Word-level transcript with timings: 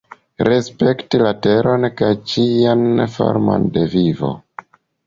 Respekti 0.47 1.19
la 1.23 1.33
Teron 1.47 1.91
kaj 2.01 2.11
ĉian 2.33 2.85
formon 3.19 3.71
de 3.79 3.89
vivo. 3.97 4.35